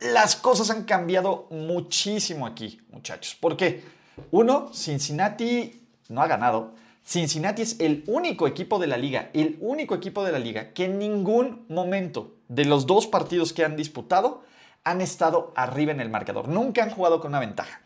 las 0.00 0.36
cosas 0.36 0.70
han 0.70 0.84
cambiado 0.84 1.46
muchísimo 1.50 2.46
aquí, 2.46 2.80
muchachos. 2.90 3.36
¿Por 3.40 3.56
qué? 3.56 3.84
Uno, 4.30 4.70
Cincinnati 4.72 5.82
no 6.08 6.22
ha 6.22 6.26
ganado. 6.26 6.74
Cincinnati 7.04 7.62
es 7.62 7.80
el 7.80 8.04
único 8.06 8.46
equipo 8.46 8.78
de 8.78 8.86
la 8.86 8.96
liga, 8.96 9.30
el 9.34 9.58
único 9.60 9.94
equipo 9.94 10.24
de 10.24 10.32
la 10.32 10.38
liga 10.38 10.72
que 10.72 10.86
en 10.86 10.98
ningún 10.98 11.66
momento 11.68 12.34
de 12.48 12.64
los 12.64 12.86
dos 12.86 13.06
partidos 13.06 13.52
que 13.52 13.64
han 13.64 13.76
disputado 13.76 14.42
han 14.84 15.00
estado 15.00 15.52
arriba 15.56 15.92
en 15.92 16.00
el 16.00 16.10
marcador. 16.10 16.48
Nunca 16.48 16.82
han 16.82 16.90
jugado 16.90 17.20
con 17.20 17.30
una 17.30 17.40
ventaja. 17.40 17.80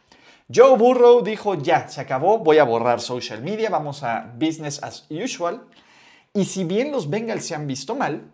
Joe 0.52 0.76
Burrow 0.78 1.22
dijo, 1.22 1.56
ya, 1.56 1.88
se 1.88 2.00
acabó, 2.00 2.38
voy 2.38 2.58
a 2.58 2.64
borrar 2.64 3.00
social 3.00 3.42
media, 3.42 3.70
vamos 3.70 4.02
a 4.02 4.32
business 4.38 4.82
as 4.82 5.06
usual. 5.10 5.62
Y 6.32 6.46
si 6.46 6.64
bien 6.64 6.90
los 6.90 7.10
Bengals 7.10 7.44
se 7.44 7.54
han 7.54 7.66
visto 7.66 7.94
mal, 7.94 8.30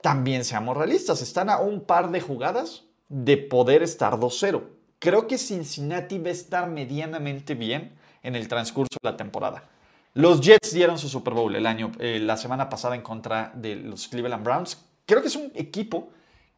también 0.00 0.44
seamos 0.44 0.76
realistas, 0.76 1.20
están 1.20 1.50
a 1.50 1.58
un 1.58 1.82
par 1.82 2.10
de 2.10 2.20
jugadas 2.20 2.84
de 3.08 3.36
poder 3.36 3.82
estar 3.82 4.14
2-0. 4.14 4.62
Creo 4.98 5.26
que 5.26 5.38
Cincinnati 5.38 6.18
va 6.18 6.28
a 6.28 6.32
estar 6.32 6.68
medianamente 6.68 7.54
bien 7.54 7.92
en 8.22 8.36
el 8.36 8.48
transcurso 8.48 8.96
de 9.02 9.10
la 9.10 9.16
temporada. 9.16 9.64
Los 10.14 10.40
Jets 10.40 10.72
dieron 10.72 10.98
su 10.98 11.08
Super 11.08 11.34
Bowl 11.34 11.56
el 11.56 11.66
año, 11.66 11.90
eh, 11.98 12.18
la 12.20 12.36
semana 12.36 12.68
pasada 12.68 12.94
en 12.94 13.02
contra 13.02 13.50
de 13.54 13.76
los 13.76 14.08
Cleveland 14.08 14.44
Browns. 14.44 14.84
Creo 15.06 15.22
que 15.22 15.28
es 15.28 15.36
un 15.36 15.50
equipo 15.54 16.10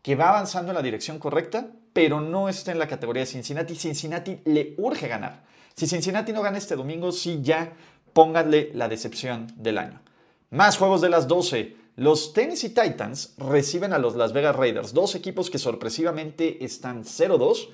que 0.02 0.16
va 0.16 0.30
avanzando 0.30 0.72
en 0.72 0.76
la 0.76 0.82
dirección 0.82 1.18
correcta, 1.18 1.68
pero 1.92 2.20
no 2.20 2.48
está 2.48 2.72
en 2.72 2.78
la 2.78 2.88
categoría 2.88 3.20
de 3.20 3.26
Cincinnati. 3.26 3.76
Cincinnati 3.76 4.40
le 4.44 4.74
urge 4.76 5.08
ganar. 5.08 5.44
Si 5.74 5.86
Cincinnati 5.86 6.32
no 6.32 6.42
gana 6.42 6.58
este 6.58 6.76
domingo, 6.76 7.12
sí 7.12 7.40
ya 7.42 7.72
pónganle 8.12 8.70
la 8.74 8.88
decepción 8.88 9.46
del 9.56 9.78
año. 9.78 10.00
Más 10.50 10.76
juegos 10.76 11.00
de 11.00 11.08
las 11.08 11.26
12. 11.26 11.76
Los 11.96 12.32
Tennessee 12.32 12.70
Titans 12.70 13.34
reciben 13.38 13.92
a 13.92 13.98
los 13.98 14.16
Las 14.16 14.32
Vegas 14.32 14.56
Raiders, 14.56 14.94
dos 14.94 15.14
equipos 15.14 15.48
que 15.48 15.58
sorpresivamente 15.58 16.64
están 16.64 17.04
0-2, 17.04 17.68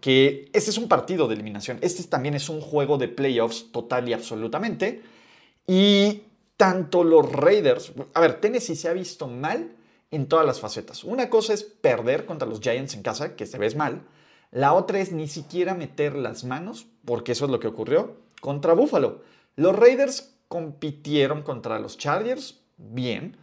que 0.00 0.48
este 0.52 0.70
es 0.70 0.78
un 0.78 0.86
partido 0.86 1.26
de 1.26 1.34
eliminación, 1.34 1.78
este 1.80 2.04
también 2.04 2.34
es 2.34 2.48
un 2.48 2.60
juego 2.60 2.98
de 2.98 3.08
playoffs 3.08 3.72
total 3.72 4.08
y 4.08 4.12
absolutamente. 4.12 5.02
Y 5.66 6.22
tanto 6.56 7.02
los 7.02 7.30
Raiders, 7.32 7.92
a 8.12 8.20
ver, 8.20 8.40
Tennessee 8.40 8.76
se 8.76 8.88
ha 8.88 8.92
visto 8.92 9.26
mal 9.26 9.72
en 10.10 10.26
todas 10.26 10.46
las 10.46 10.60
facetas. 10.60 11.02
Una 11.02 11.28
cosa 11.28 11.52
es 11.52 11.64
perder 11.64 12.26
contra 12.26 12.46
los 12.46 12.60
Giants 12.60 12.94
en 12.94 13.02
casa, 13.02 13.34
que 13.34 13.46
se 13.46 13.58
ves 13.58 13.74
mal. 13.74 14.02
La 14.52 14.72
otra 14.72 15.00
es 15.00 15.10
ni 15.10 15.26
siquiera 15.26 15.74
meter 15.74 16.14
las 16.14 16.44
manos, 16.44 16.86
porque 17.04 17.32
eso 17.32 17.46
es 17.46 17.50
lo 17.50 17.58
que 17.58 17.66
ocurrió, 17.66 18.18
contra 18.40 18.74
Buffalo. 18.74 19.22
Los 19.56 19.74
Raiders 19.74 20.36
compitieron 20.46 21.42
contra 21.42 21.80
los 21.80 21.98
Chargers, 21.98 22.60
bien. 22.76 23.36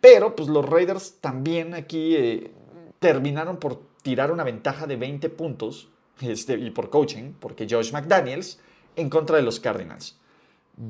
Pero 0.00 0.34
pues 0.34 0.48
los 0.48 0.66
Raiders 0.66 1.16
también 1.20 1.74
aquí 1.74 2.16
eh, 2.16 2.52
terminaron 2.98 3.58
por 3.58 3.80
tirar 4.02 4.32
una 4.32 4.44
ventaja 4.44 4.86
de 4.86 4.96
20 4.96 5.28
puntos 5.30 5.88
este, 6.20 6.54
y 6.54 6.70
por 6.70 6.90
coaching, 6.90 7.32
porque 7.38 7.66
Josh 7.68 7.92
McDaniels 7.92 8.58
en 8.96 9.10
contra 9.10 9.36
de 9.36 9.42
los 9.42 9.60
Cardinals. 9.60 10.18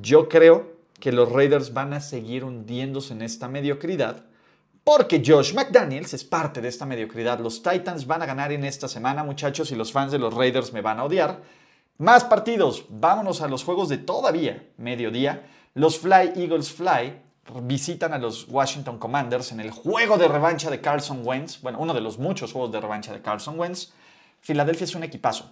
Yo 0.01 0.29
creo 0.29 0.73
que 1.01 1.13
los 1.13 1.31
Raiders 1.31 1.73
van 1.73 1.93
a 1.93 2.01
seguir 2.01 2.45
hundiéndose 2.45 3.15
en 3.15 3.23
esta 3.23 3.49
mediocridad 3.49 4.25
porque 4.85 5.23
Josh 5.25 5.55
McDaniels 5.55 6.15
es 6.15 6.25
parte 6.25 6.61
de 6.61 6.69
esta 6.69 6.87
mediocridad. 6.87 7.39
Los 7.39 7.63
Titans 7.63 8.07
van 8.07 8.23
a 8.23 8.27
ganar 8.27 8.51
en 8.51 8.65
esta 8.65 8.89
semana, 8.89 9.23
muchachos, 9.23 9.71
y 9.71 9.77
los 9.77 9.93
fans 9.93 10.11
de 10.11 10.19
los 10.19 10.35
Raiders 10.35 10.73
me 10.73 10.81
van 10.81 10.99
a 10.99 11.05
odiar. 11.05 11.43
Más 11.99 12.25
partidos, 12.25 12.87
vámonos 12.89 13.43
a 13.43 13.49
los 13.49 13.63
juegos 13.63 13.89
de 13.89 13.99
todavía 13.99 14.69
mediodía. 14.79 15.47
Los 15.75 15.99
Fly 15.99 16.33
Eagles 16.35 16.73
Fly 16.73 17.21
visitan 17.63 18.13
a 18.13 18.19
los 18.19 18.49
Washington 18.49 18.99
Commanders 18.99 19.53
en 19.53 19.61
el 19.61 19.71
juego 19.71 20.17
de 20.17 20.29
revancha 20.29 20.71
de 20.71 20.81
Carlson 20.81 21.27
Wentz, 21.27 21.61
bueno, 21.63 21.79
uno 21.81 21.95
de 21.95 22.01
los 22.01 22.19
muchos 22.19 22.53
juegos 22.53 22.73
de 22.73 22.81
revancha 22.81 23.13
de 23.13 23.21
Carlson 23.21 23.59
Wentz. 23.59 23.93
Filadelfia 24.41 24.85
es 24.85 24.95
un 24.95 25.03
equipazo. 25.05 25.51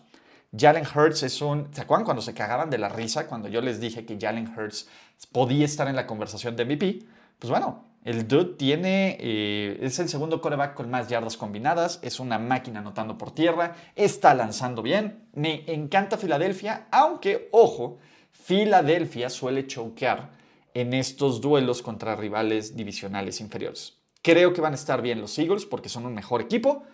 Jalen 0.56 0.84
Hurts 0.86 1.24
es 1.24 1.42
un... 1.42 1.68
¿Se 1.72 1.82
acuerdan 1.82 2.04
cuando 2.04 2.22
se 2.22 2.32
cagaban 2.32 2.70
de 2.70 2.78
la 2.78 2.88
risa 2.88 3.26
cuando 3.26 3.48
yo 3.48 3.60
les 3.60 3.80
dije 3.80 4.06
que 4.06 4.16
Jalen 4.18 4.54
Hurts 4.56 4.88
podía 5.30 5.64
estar 5.64 5.88
en 5.88 5.96
la 5.96 6.06
conversación 6.06 6.56
de 6.56 6.64
MVP? 6.64 6.98
Pues 7.38 7.50
bueno, 7.50 7.84
El 8.04 8.26
dude 8.26 8.54
tiene, 8.56 9.18
eh, 9.20 9.78
es 9.82 9.98
el 9.98 10.08
segundo 10.08 10.40
coreback 10.40 10.74
con 10.74 10.88
más 10.88 11.08
yardas 11.08 11.36
combinadas, 11.36 11.98
es 12.02 12.20
una 12.20 12.38
máquina 12.38 12.80
anotando 12.80 13.18
por 13.18 13.32
tierra, 13.32 13.74
está 13.96 14.32
lanzando 14.34 14.82
bien. 14.82 15.24
Me 15.34 15.64
encanta 15.66 16.16
Filadelfia, 16.16 16.86
aunque, 16.90 17.48
ojo, 17.52 17.98
Filadelfia 18.32 19.28
suele 19.28 19.66
choquear 19.66 20.37
en 20.74 20.94
estos 20.94 21.40
duelos 21.40 21.82
contra 21.82 22.16
rivales 22.16 22.76
divisionales 22.76 23.40
inferiores. 23.40 23.94
Creo 24.22 24.52
que 24.52 24.60
van 24.60 24.72
a 24.72 24.76
estar 24.76 25.02
bien 25.02 25.20
los 25.20 25.38
Eagles 25.38 25.66
porque 25.66 25.88
son 25.88 26.06
un 26.06 26.14
mejor 26.14 26.40
equipo, 26.40 26.84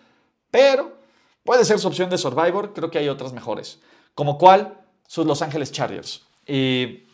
pero 0.51 0.97
puede 1.43 1.65
ser 1.65 1.79
su 1.79 1.87
opción 1.87 2.09
de 2.09 2.17
Survivor, 2.17 2.73
creo 2.73 2.89
que 2.89 2.99
hay 2.99 3.09
otras 3.09 3.33
mejores. 3.33 3.79
Como 4.13 4.37
cuál, 4.37 4.79
sus 5.07 5.25
Los 5.25 5.41
Ángeles 5.41 5.71
Chargers. 5.71 6.23
Eh, 6.45 7.05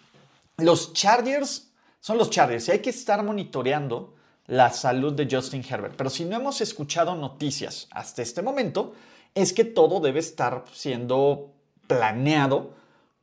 los 0.57 0.93
Chargers 0.93 1.71
son 1.99 2.17
los 2.17 2.29
Chargers 2.29 2.67
y 2.67 2.71
hay 2.71 2.79
que 2.79 2.89
estar 2.89 3.23
monitoreando 3.23 4.15
la 4.47 4.69
salud 4.71 5.13
de 5.13 5.27
Justin 5.29 5.63
Herbert. 5.67 5.95
Pero 5.95 6.09
si 6.09 6.25
no 6.25 6.35
hemos 6.35 6.61
escuchado 6.61 7.15
noticias 7.15 7.87
hasta 7.91 8.21
este 8.21 8.41
momento, 8.41 8.93
es 9.33 9.53
que 9.53 9.63
todo 9.63 9.99
debe 9.99 10.19
estar 10.19 10.65
siendo 10.73 11.53
planeado 11.87 12.73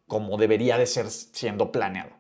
como 0.06 0.38
debería 0.38 0.78
de 0.78 0.86
ser 0.86 1.10
siendo 1.10 1.70
planeado. 1.70 2.17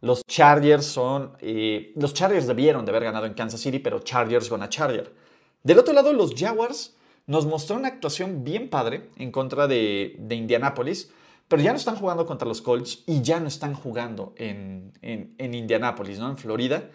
Los 0.00 0.24
Chargers 0.26 0.86
son... 0.86 1.32
Eh, 1.40 1.92
los 1.96 2.14
Chargers 2.14 2.46
debieron 2.46 2.84
de 2.84 2.90
haber 2.90 3.04
ganado 3.04 3.26
en 3.26 3.34
Kansas 3.34 3.60
City, 3.60 3.78
pero 3.78 4.00
Chargers 4.00 4.50
gana 4.50 4.68
Charger. 4.68 5.14
Del 5.62 5.78
otro 5.78 5.92
lado, 5.92 6.12
los 6.12 6.34
Jaguars 6.34 6.96
nos 7.26 7.46
mostró 7.46 7.76
una 7.76 7.88
actuación 7.88 8.44
bien 8.44 8.70
padre 8.70 9.10
en 9.16 9.30
contra 9.30 9.66
de, 9.66 10.16
de 10.18 10.34
Indianapolis 10.34 11.10
pero 11.50 11.62
ya 11.62 11.72
no 11.72 11.78
están 11.78 11.96
jugando 11.96 12.26
contra 12.26 12.46
los 12.46 12.62
Colts 12.62 13.02
y 13.06 13.22
ya 13.22 13.40
no 13.40 13.48
están 13.48 13.74
jugando 13.74 14.34
en, 14.36 14.92
en, 15.02 15.52
Indianápolis, 15.52 16.20
¿no? 16.20 16.30
En 16.30 16.36
Florida. 16.36 16.90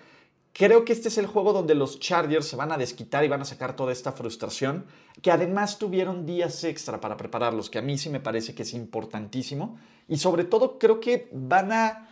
Creo 0.53 0.85
que 0.85 0.93
este 0.93 1.09
es 1.09 1.17
el 1.17 1.27
juego 1.27 1.51
donde 1.51 1.75
los 1.75 1.99
Chargers 1.99 2.47
se 2.47 2.55
van 2.55 2.71
a 2.71 2.77
desquitar 2.77 3.25
y 3.25 3.27
van 3.27 3.41
a 3.41 3.45
sacar 3.45 3.75
toda 3.75 3.91
esta 3.91 4.13
frustración, 4.13 4.85
que 5.21 5.29
además 5.29 5.77
tuvieron 5.77 6.25
días 6.25 6.63
extra 6.63 7.01
para 7.01 7.17
prepararlos, 7.17 7.69
que 7.69 7.79
a 7.79 7.81
mí 7.81 7.97
sí 7.97 8.09
me 8.09 8.21
parece 8.21 8.55
que 8.55 8.63
es 8.63 8.73
importantísimo. 8.73 9.77
Y 10.07 10.19
sobre 10.19 10.45
todo 10.45 10.79
creo 10.79 11.01
que 11.01 11.27
van 11.33 11.73
a 11.73 12.07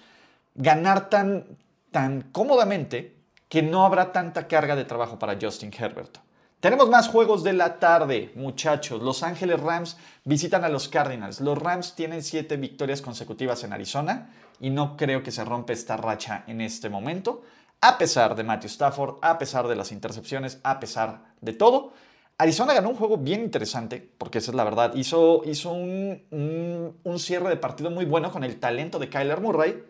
ganar 0.55 1.09
tan, 1.09 1.57
tan 1.91 2.29
cómodamente 2.31 3.17
que 3.49 3.61
no 3.61 3.85
habrá 3.85 4.11
tanta 4.11 4.47
carga 4.47 4.75
de 4.75 4.85
trabajo 4.85 5.19
para 5.19 5.37
Justin 5.39 5.71
Herbert. 5.77 6.17
Tenemos 6.59 6.89
más 6.89 7.09
juegos 7.09 7.43
de 7.43 7.51
la 7.51 7.77
tarde, 7.77 8.31
muchachos. 8.35 9.01
Los 9.01 9.21
Ángeles 9.21 9.59
Rams 9.59 9.97
visitan 10.23 10.63
a 10.63 10.69
los 10.69 10.87
Cardinals. 10.87 11.41
Los 11.41 11.57
Rams 11.57 11.93
tienen 11.93 12.23
siete 12.23 12.55
victorias 12.55 13.01
consecutivas 13.01 13.65
en 13.65 13.73
Arizona 13.73 14.29
y 14.61 14.69
no 14.69 14.95
creo 14.95 15.21
que 15.23 15.31
se 15.31 15.43
rompa 15.43 15.73
esta 15.73 15.97
racha 15.97 16.45
en 16.47 16.61
este 16.61 16.87
momento, 16.87 17.41
a 17.81 17.97
pesar 17.97 18.33
de 18.33 18.45
Matthew 18.45 18.69
Stafford, 18.69 19.15
a 19.21 19.37
pesar 19.37 19.67
de 19.67 19.75
las 19.75 19.91
intercepciones, 19.91 20.61
a 20.63 20.79
pesar 20.79 21.25
de 21.41 21.51
todo. 21.51 21.91
Arizona 22.37 22.73
ganó 22.73 22.89
un 22.91 22.95
juego 22.95 23.17
bien 23.17 23.41
interesante, 23.41 24.13
porque 24.17 24.37
esa 24.37 24.51
es 24.51 24.55
la 24.55 24.63
verdad. 24.63 24.95
Hizo, 24.95 25.41
hizo 25.45 25.73
un, 25.73 26.95
un 27.03 27.19
cierre 27.19 27.49
de 27.49 27.57
partido 27.57 27.91
muy 27.91 28.05
bueno 28.05 28.31
con 28.31 28.45
el 28.45 28.59
talento 28.59 28.99
de 28.99 29.09
Kyler 29.09 29.41
Murray, 29.41 29.83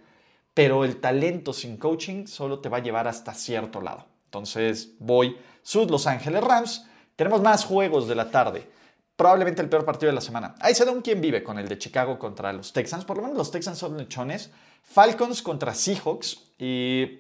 pero 0.54 0.86
el 0.86 1.00
talento 1.00 1.54
sin 1.54 1.78
coaching 1.78 2.28
solo 2.28 2.60
te 2.60 2.70
va 2.70 2.78
a 2.78 2.84
llevar 2.84 3.08
hasta 3.08 3.34
cierto 3.34 3.82
lado. 3.82 4.06
Entonces 4.26 4.94
voy 5.00 5.38
sus 5.62 5.90
Los 5.90 6.08
Ángeles 6.08 6.44
Rams. 6.44 6.86
Tenemos 7.16 7.42
más 7.42 7.66
juegos 7.66 8.08
de 8.08 8.16
la 8.16 8.30
tarde. 8.32 8.68
Probablemente 9.16 9.62
el 9.62 9.70
peor 9.70 9.86
partido 9.86 10.10
de 10.10 10.16
la 10.16 10.22
semana. 10.22 10.56
Ahí 10.60 10.74
se 10.74 10.86
da 10.86 10.92
un 10.92 11.02
quien 11.02 11.22
vive 11.22 11.44
con 11.44 11.60
el 11.60 11.68
de 11.68 11.78
Chicago 11.78 12.18
contra 12.18 12.52
los 12.52 12.74
Texans. 12.74 13.06
Por 13.06 13.18
lo 13.18 13.24
menos 13.24 13.38
los 13.38 13.52
Texans 13.52 13.78
son 13.78 13.98
lechones. 13.98 14.52
Falcons 14.84 15.42
contra 15.42 15.74
Seahawks. 15.74 16.40
Y 16.58 17.20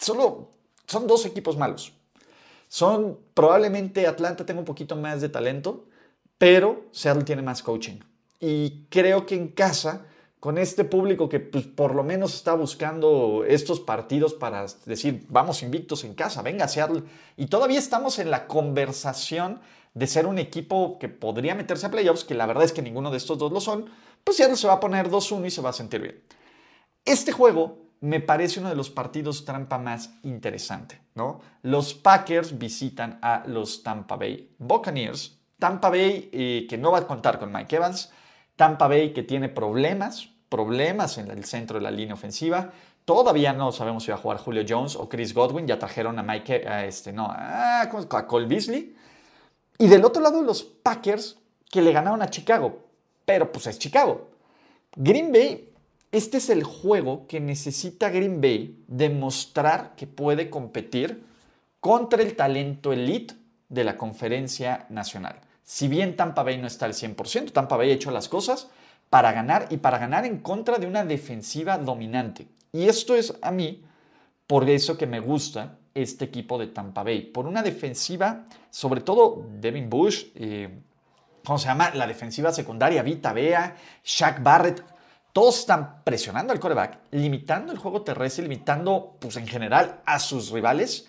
solo 0.00 0.50
son 0.86 1.06
dos 1.06 1.26
equipos 1.26 1.56
malos. 1.56 1.92
Son 2.68 3.18
probablemente 3.34 4.06
Atlanta 4.06 4.46
tenga 4.46 4.60
un 4.60 4.64
poquito 4.64 4.96
más 4.96 5.20
de 5.20 5.28
talento, 5.28 5.86
pero 6.38 6.86
Seattle 6.92 7.24
tiene 7.24 7.42
más 7.42 7.62
coaching. 7.62 8.00
Y 8.40 8.86
creo 8.88 9.26
que 9.26 9.36
en 9.36 9.48
casa 9.48 10.06
con 10.44 10.58
este 10.58 10.84
público 10.84 11.26
que 11.26 11.40
pues, 11.40 11.64
por 11.64 11.94
lo 11.94 12.04
menos 12.04 12.34
está 12.34 12.52
buscando 12.52 13.46
estos 13.48 13.80
partidos 13.80 14.34
para 14.34 14.66
decir, 14.84 15.24
vamos 15.30 15.62
invictos 15.62 16.04
en 16.04 16.12
casa, 16.12 16.42
venga 16.42 16.68
Seattle. 16.68 17.02
Y 17.38 17.46
todavía 17.46 17.78
estamos 17.78 18.18
en 18.18 18.30
la 18.30 18.46
conversación 18.46 19.62
de 19.94 20.06
ser 20.06 20.26
un 20.26 20.38
equipo 20.38 20.98
que 20.98 21.08
podría 21.08 21.54
meterse 21.54 21.86
a 21.86 21.90
playoffs, 21.90 22.24
que 22.24 22.34
la 22.34 22.44
verdad 22.44 22.64
es 22.64 22.72
que 22.72 22.82
ninguno 22.82 23.10
de 23.10 23.16
estos 23.16 23.38
dos 23.38 23.52
lo 23.52 23.60
son, 23.62 23.86
pues 24.22 24.36
Seattle 24.36 24.58
se 24.58 24.66
va 24.66 24.74
a 24.74 24.80
poner 24.80 25.08
2-1 25.08 25.46
y 25.46 25.50
se 25.50 25.62
va 25.62 25.70
a 25.70 25.72
sentir 25.72 26.02
bien. 26.02 26.22
Este 27.06 27.32
juego 27.32 27.78
me 28.02 28.20
parece 28.20 28.60
uno 28.60 28.68
de 28.68 28.76
los 28.76 28.90
partidos 28.90 29.46
trampa 29.46 29.78
más 29.78 30.10
interesante, 30.24 31.00
¿no? 31.14 31.40
Los 31.62 31.94
Packers 31.94 32.58
visitan 32.58 33.18
a 33.22 33.44
los 33.46 33.82
Tampa 33.82 34.16
Bay 34.16 34.54
Buccaneers. 34.58 35.38
Tampa 35.58 35.88
Bay 35.88 36.28
eh, 36.34 36.66
que 36.68 36.76
no 36.76 36.92
va 36.92 36.98
a 36.98 37.06
contar 37.06 37.38
con 37.38 37.50
Mike 37.50 37.76
Evans. 37.76 38.12
Tampa 38.56 38.88
Bay 38.88 39.14
que 39.14 39.22
tiene 39.22 39.48
problemas, 39.48 40.33
problemas 40.54 41.18
en 41.18 41.32
el 41.32 41.44
centro 41.44 41.80
de 41.80 41.82
la 41.82 41.90
línea 41.90 42.14
ofensiva. 42.14 42.70
Todavía 43.04 43.52
no 43.52 43.72
sabemos 43.72 44.04
si 44.04 44.12
va 44.12 44.18
a 44.18 44.20
jugar 44.20 44.38
Julio 44.38 44.64
Jones 44.66 44.94
o 44.94 45.08
Chris 45.08 45.34
Godwin. 45.34 45.66
Ya 45.66 45.80
trajeron 45.80 46.16
a 46.20 46.22
Mike, 46.22 46.68
a 46.68 46.86
este, 46.86 47.12
no, 47.12 47.26
a, 47.28 47.90
Cole 48.28 48.46
Beasley. 48.46 48.94
Y 49.78 49.88
del 49.88 50.04
otro 50.04 50.22
lado, 50.22 50.40
los 50.42 50.62
Packers 50.62 51.38
que 51.68 51.82
le 51.82 51.90
ganaron 51.90 52.22
a 52.22 52.30
Chicago. 52.30 52.84
Pero 53.24 53.50
pues 53.50 53.66
es 53.66 53.80
Chicago. 53.80 54.30
Green 54.94 55.32
Bay, 55.32 55.72
este 56.12 56.36
es 56.36 56.48
el 56.50 56.62
juego 56.62 57.26
que 57.26 57.40
necesita 57.40 58.10
Green 58.10 58.40
Bay 58.40 58.78
demostrar 58.86 59.96
que 59.96 60.06
puede 60.06 60.50
competir 60.50 61.24
contra 61.80 62.22
el 62.22 62.36
talento 62.36 62.92
elite 62.92 63.34
de 63.68 63.82
la 63.82 63.96
conferencia 63.96 64.86
nacional. 64.88 65.40
Si 65.64 65.88
bien 65.88 66.14
Tampa 66.14 66.44
Bay 66.44 66.58
no 66.58 66.68
está 66.68 66.86
al 66.86 66.92
100%, 66.92 67.50
Tampa 67.50 67.76
Bay 67.76 67.90
ha 67.90 67.94
hecho 67.94 68.12
las 68.12 68.28
cosas, 68.28 68.70
para 69.14 69.30
ganar 69.30 69.68
y 69.70 69.76
para 69.76 69.98
ganar 69.98 70.26
en 70.26 70.38
contra 70.38 70.76
de 70.76 70.88
una 70.88 71.04
defensiva 71.04 71.78
dominante. 71.78 72.48
Y 72.72 72.88
esto 72.88 73.14
es 73.14 73.32
a 73.42 73.52
mí 73.52 73.84
por 74.44 74.68
eso 74.68 74.98
que 74.98 75.06
me 75.06 75.20
gusta 75.20 75.78
este 75.94 76.24
equipo 76.24 76.58
de 76.58 76.66
Tampa 76.66 77.04
Bay, 77.04 77.20
por 77.22 77.46
una 77.46 77.62
defensiva, 77.62 78.46
sobre 78.70 79.02
todo 79.02 79.46
Devin 79.60 79.88
Bush, 79.88 80.24
eh, 80.34 80.68
¿cómo 81.44 81.60
se 81.60 81.68
llama? 81.68 81.94
La 81.94 82.08
defensiva 82.08 82.50
secundaria, 82.50 83.04
Vita 83.04 83.32
Bea, 83.32 83.76
Shaq 84.02 84.42
Barrett, 84.42 84.84
todos 85.32 85.60
están 85.60 86.02
presionando 86.02 86.52
al 86.52 86.58
coreback, 86.58 86.98
limitando 87.12 87.70
el 87.70 87.78
juego 87.78 88.02
terrestre, 88.02 88.42
limitando, 88.42 89.16
pues 89.20 89.36
en 89.36 89.46
general, 89.46 90.00
a 90.06 90.18
sus 90.18 90.50
rivales. 90.50 91.06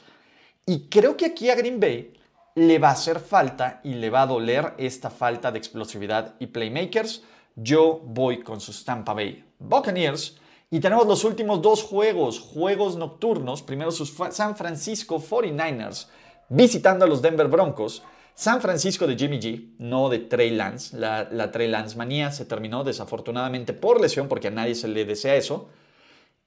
Y 0.68 0.90
creo 0.90 1.18
que 1.18 1.26
aquí 1.26 1.50
a 1.50 1.56
Green 1.56 1.80
Bay 1.80 2.14
le 2.54 2.78
va 2.78 2.90
a 2.90 2.92
hacer 2.92 3.20
falta 3.20 3.82
y 3.84 3.96
le 3.96 4.12
va 4.12 4.22
a 4.22 4.28
doler 4.28 4.76
esta 4.78 5.10
falta 5.10 5.52
de 5.52 5.58
explosividad 5.58 6.36
y 6.38 6.46
playmakers 6.46 7.24
yo 7.56 8.02
voy 8.04 8.44
con 8.44 8.60
sus 8.60 8.84
Tampa 8.84 9.14
Bay 9.14 9.44
Buccaneers. 9.60 10.38
Y 10.70 10.80
tenemos 10.80 11.08
los 11.08 11.24
últimos 11.24 11.62
dos 11.62 11.84
juegos, 11.84 12.40
juegos 12.40 12.98
nocturnos. 12.98 13.62
Primero 13.62 13.92
sus 13.92 14.14
San 14.32 14.56
Francisco 14.56 15.22
49ers 15.22 16.08
visitando 16.50 17.06
a 17.06 17.08
los 17.08 17.22
Denver 17.22 17.48
Broncos. 17.48 18.04
San 18.34 18.60
Francisco 18.62 19.08
de 19.08 19.16
Jimmy 19.16 19.40
G, 19.40 19.76
no 19.78 20.10
de 20.10 20.20
Trey 20.20 20.50
Lance. 20.50 20.98
La, 20.98 21.30
la 21.32 21.52
Trey 21.52 21.70
Lance 21.70 21.96
manía 21.96 22.32
se 22.32 22.46
terminó 22.46 22.84
desafortunadamente 22.84 23.74
por 23.74 24.02
lesión, 24.02 24.28
porque 24.28 24.50
a 24.50 24.52
nadie 24.52 24.76
se 24.76 24.90
le 24.90 25.06
desea 25.06 25.36
eso. 25.36 25.70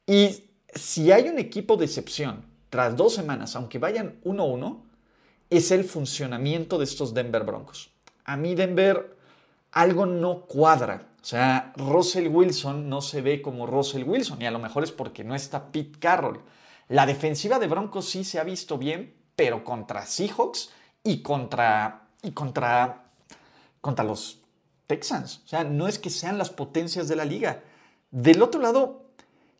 Y 0.06 0.44
si 0.74 1.10
hay 1.12 1.28
un 1.28 1.38
equipo 1.38 1.76
de 1.76 1.86
excepción 1.86 2.44
tras 2.68 2.96
dos 2.96 3.14
semanas, 3.14 3.56
aunque 3.56 3.78
vayan 3.78 4.20
1-1, 4.24 4.82
es 5.48 5.70
el 5.70 5.84
funcionamiento 5.84 6.76
de 6.76 6.84
estos 6.84 7.14
Denver 7.14 7.44
Broncos. 7.44 7.90
A 8.24 8.36
mí 8.36 8.54
Denver 8.54 9.16
algo 9.72 10.06
no 10.06 10.42
cuadra. 10.42 11.08
O 11.20 11.24
sea, 11.24 11.72
Russell 11.76 12.28
Wilson 12.28 12.88
no 12.88 13.00
se 13.00 13.20
ve 13.20 13.42
como 13.42 13.66
Russell 13.66 14.04
Wilson 14.04 14.40
y 14.40 14.46
a 14.46 14.50
lo 14.50 14.58
mejor 14.58 14.84
es 14.84 14.92
porque 14.92 15.24
no 15.24 15.34
está 15.34 15.70
Pete 15.70 15.98
Carroll. 15.98 16.40
La 16.88 17.06
defensiva 17.06 17.58
de 17.58 17.66
Broncos 17.66 18.08
sí 18.08 18.24
se 18.24 18.38
ha 18.38 18.44
visto 18.44 18.78
bien, 18.78 19.14
pero 19.36 19.62
contra 19.62 20.06
Seahawks 20.06 20.70
y 21.02 21.22
contra, 21.22 22.08
y 22.22 22.30
contra, 22.30 23.04
contra 23.80 24.04
los 24.04 24.40
Texans. 24.86 25.42
O 25.44 25.48
sea, 25.48 25.64
no 25.64 25.86
es 25.86 25.98
que 25.98 26.10
sean 26.10 26.38
las 26.38 26.50
potencias 26.50 27.08
de 27.08 27.16
la 27.16 27.24
liga. 27.24 27.62
Del 28.10 28.42
otro 28.42 28.60
lado, 28.60 29.10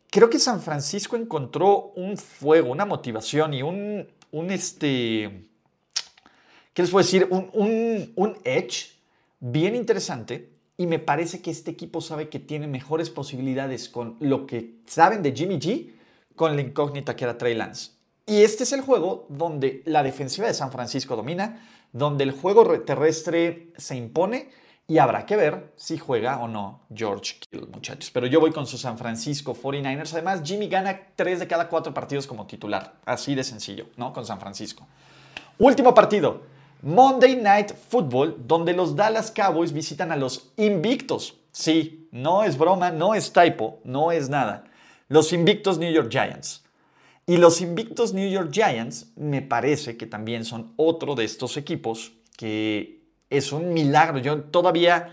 creo 0.09 0.29
que 0.29 0.39
San 0.39 0.61
Francisco 0.61 1.15
encontró 1.15 1.93
un 1.95 2.17
fuego, 2.17 2.71
una 2.71 2.85
motivación 2.85 3.53
y 3.53 3.61
un, 3.61 4.07
un 4.31 4.51
este, 4.51 5.47
¿qué 6.73 6.81
les 6.81 6.89
puedo 6.89 7.05
decir? 7.05 7.27
Un, 7.29 7.49
un, 7.53 8.11
un 8.15 8.37
edge 8.43 8.98
bien 9.39 9.75
interesante 9.75 10.51
y 10.77 10.87
me 10.87 10.99
parece 10.99 11.41
que 11.41 11.51
este 11.51 11.71
equipo 11.71 12.01
sabe 12.01 12.29
que 12.29 12.39
tiene 12.39 12.67
mejores 12.67 13.09
posibilidades 13.09 13.89
con 13.89 14.15
lo 14.19 14.45
que 14.45 14.75
saben 14.85 15.21
de 15.21 15.33
Jimmy 15.33 15.59
G 15.59 15.91
con 16.35 16.55
la 16.55 16.61
incógnita 16.61 17.15
que 17.15 17.25
era 17.25 17.37
Trey 17.37 17.53
Lance. 17.53 17.91
Y 18.25 18.43
este 18.43 18.63
es 18.63 18.71
el 18.71 18.81
juego 18.81 19.25
donde 19.29 19.81
la 19.85 20.03
defensiva 20.03 20.47
de 20.47 20.53
San 20.53 20.71
Francisco 20.71 21.15
domina, 21.15 21.67
donde 21.91 22.23
el 22.23 22.31
juego 22.31 22.79
terrestre 22.81 23.73
se 23.75 23.95
impone 23.95 24.49
Y 24.89 24.97
habrá 24.97 25.23
que 25.27 25.35
ver 25.35 25.71
si 25.75 25.99
juega 25.99 26.39
o 26.39 26.47
no 26.47 26.81
George 26.91 27.35
Kittle, 27.39 27.67
muchachos. 27.67 28.09
Pero 28.11 28.25
yo 28.25 28.39
voy 28.39 28.51
con 28.51 28.65
su 28.65 28.75
San 28.75 28.97
Francisco 28.97 29.53
49ers. 29.53 30.13
Además, 30.13 30.41
Jimmy 30.43 30.67
gana 30.67 30.99
3 31.15 31.41
de 31.41 31.47
cada 31.47 31.69
4 31.69 31.93
partidos 31.93 32.25
como 32.25 32.47
titular. 32.47 32.95
Así 33.05 33.35
de 33.35 33.43
sencillo, 33.43 33.85
¿no? 33.97 34.11
Con 34.11 34.25
San 34.25 34.39
Francisco. 34.39 34.87
Último 35.59 35.93
partido. 35.93 36.41
Monday 36.81 37.35
Night 37.35 37.73
Football, 37.73 38.37
donde 38.47 38.73
los 38.73 38.95
Dallas 38.95 39.31
Cowboys 39.31 39.73
visitan 39.73 40.13
a 40.13 40.15
los 40.15 40.53
invictos. 40.55 41.37
Sí, 41.51 42.07
no 42.11 42.43
es 42.43 42.57
broma, 42.57 42.89
no 42.89 43.15
es 43.15 43.33
typo, 43.33 43.79
no 43.83 44.13
es 44.13 44.29
nada. 44.29 44.63
Los 45.09 45.33
invictos 45.33 45.77
New 45.77 45.91
York 45.91 46.09
Giants. 46.09 46.63
Y 47.25 47.37
los 47.37 47.59
invictos 47.59 48.13
New 48.13 48.29
York 48.29 48.49
Giants 48.51 49.11
me 49.17 49.41
parece 49.41 49.97
que 49.97 50.05
también 50.05 50.45
son 50.45 50.73
otro 50.77 51.15
de 51.15 51.25
estos 51.25 51.57
equipos 51.57 52.13
que 52.37 53.01
es 53.29 53.51
un 53.51 53.73
milagro. 53.73 54.19
Yo 54.19 54.43
todavía, 54.43 55.09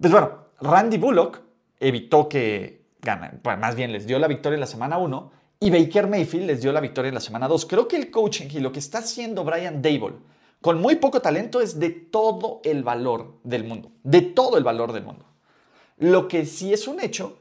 pues 0.00 0.12
bueno, 0.12 0.46
Randy 0.60 0.98
Bullock 0.98 1.40
evitó 1.80 2.28
que 2.28 2.86
ganen, 3.00 3.40
bueno, 3.42 3.60
más 3.60 3.74
bien 3.74 3.92
les 3.92 4.06
dio 4.06 4.18
la 4.18 4.28
victoria 4.28 4.54
en 4.54 4.60
la 4.60 4.66
semana 4.66 4.98
1 4.98 5.32
y 5.58 5.70
Baker 5.70 6.06
Mayfield 6.06 6.46
les 6.46 6.62
dio 6.62 6.72
la 6.72 6.80
victoria 6.80 7.08
en 7.08 7.14
la 7.14 7.20
semana 7.20 7.48
2. 7.48 7.66
Creo 7.66 7.88
que 7.88 7.96
el 7.96 8.10
coaching 8.10 8.48
y 8.52 8.60
lo 8.60 8.70
que 8.70 8.78
está 8.78 8.98
haciendo 8.98 9.42
Brian 9.42 9.82
Dable 9.82 10.14
con 10.60 10.80
muy 10.80 10.96
poco 10.96 11.20
talento 11.20 11.60
es 11.60 11.78
de 11.78 11.90
todo 11.90 12.60
el 12.64 12.82
valor 12.82 13.38
del 13.44 13.64
mundo, 13.64 13.92
de 14.02 14.22
todo 14.22 14.58
el 14.58 14.64
valor 14.64 14.92
del 14.92 15.04
mundo. 15.04 15.24
Lo 15.98 16.28
que 16.28 16.44
sí 16.44 16.72
es 16.72 16.88
un 16.88 17.00
hecho 17.00 17.38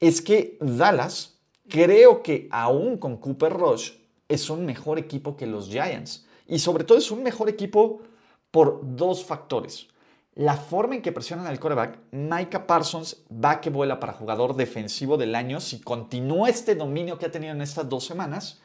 es 0.00 0.20
que 0.20 0.58
Dallas 0.60 1.36
Creo 1.68 2.22
que 2.22 2.48
aún 2.50 2.96
con 2.96 3.16
Cooper 3.16 3.52
Rush 3.52 3.92
es 4.28 4.50
un 4.50 4.64
mejor 4.64 4.98
equipo 4.98 5.36
que 5.36 5.46
los 5.46 5.68
Giants. 5.68 6.26
Y 6.46 6.60
sobre 6.60 6.84
todo 6.84 6.98
es 6.98 7.10
un 7.10 7.22
mejor 7.22 7.48
equipo 7.48 8.02
por 8.50 8.80
dos 8.96 9.24
factores. 9.24 9.88
La 10.34 10.54
forma 10.54 10.94
en 10.94 11.02
que 11.02 11.12
presionan 11.12 11.46
al 11.46 11.58
quarterback, 11.58 11.98
Micah 12.12 12.66
Parsons 12.66 13.24
va 13.32 13.60
que 13.60 13.70
vuela 13.70 13.98
para 13.98 14.12
jugador 14.12 14.54
defensivo 14.54 15.16
del 15.16 15.34
año 15.34 15.60
si 15.60 15.80
continúa 15.80 16.50
este 16.50 16.74
dominio 16.74 17.18
que 17.18 17.26
ha 17.26 17.30
tenido 17.30 17.52
en 17.52 17.62
estas 17.62 17.88
dos 17.88 18.04
semanas. 18.04 18.60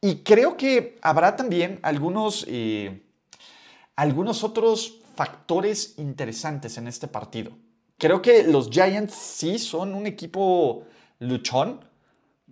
Y 0.00 0.16
creo 0.16 0.56
que 0.56 0.98
habrá 1.00 1.36
también 1.36 1.78
algunos, 1.82 2.44
eh, 2.48 3.03
algunos 3.96 4.44
otros 4.44 5.00
factores 5.14 5.94
interesantes 5.98 6.76
en 6.78 6.88
este 6.88 7.08
partido. 7.08 7.52
Creo 7.98 8.22
que 8.22 8.42
los 8.42 8.70
Giants 8.70 9.14
sí 9.14 9.58
son 9.58 9.94
un 9.94 10.06
equipo 10.06 10.84
luchón, 11.20 11.84